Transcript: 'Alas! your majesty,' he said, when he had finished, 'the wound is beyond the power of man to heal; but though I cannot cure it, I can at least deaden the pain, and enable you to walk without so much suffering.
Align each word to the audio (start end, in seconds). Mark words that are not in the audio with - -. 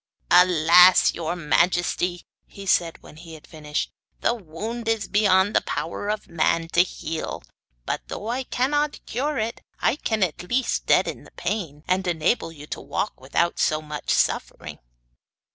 'Alas! 0.31 1.13
your 1.13 1.35
majesty,' 1.35 2.25
he 2.47 2.65
said, 2.65 3.03
when 3.03 3.17
he 3.17 3.35
had 3.35 3.45
finished, 3.45 3.91
'the 4.21 4.33
wound 4.33 4.87
is 4.87 5.07
beyond 5.07 5.55
the 5.55 5.61
power 5.61 6.09
of 6.09 6.27
man 6.27 6.67
to 6.69 6.81
heal; 6.81 7.43
but 7.85 8.01
though 8.07 8.27
I 8.27 8.41
cannot 8.45 9.05
cure 9.05 9.37
it, 9.37 9.61
I 9.79 9.95
can 9.97 10.23
at 10.23 10.41
least 10.41 10.87
deaden 10.87 11.23
the 11.23 11.29
pain, 11.33 11.83
and 11.87 12.07
enable 12.07 12.51
you 12.51 12.65
to 12.65 12.81
walk 12.81 13.21
without 13.21 13.59
so 13.59 13.79
much 13.79 14.09
suffering. 14.09 14.79